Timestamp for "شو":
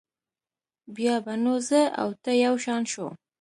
2.91-3.07